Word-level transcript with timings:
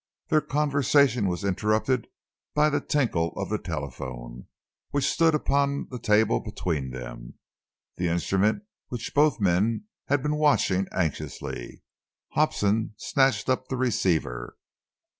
Their 0.29 0.41
conversation 0.41 1.27
was 1.27 1.43
interrupted 1.43 2.07
by 2.55 2.71
the 2.71 2.81
tinkle 2.81 3.33
of 3.37 3.49
the 3.51 3.59
telephone 3.59 4.47
which 4.89 5.07
stood 5.07 5.35
upon 5.35 5.89
the 5.91 5.99
table 5.99 6.39
between 6.39 6.89
them, 6.89 7.35
the 7.97 8.07
instrument 8.07 8.63
which 8.87 9.13
both 9.13 9.39
men 9.39 9.83
had 10.07 10.23
been 10.23 10.37
watching 10.37 10.87
anxiously. 10.91 11.83
Hobson 12.31 12.95
snatched 12.97 13.47
up 13.47 13.67
the 13.67 13.77
receiver. 13.77 14.57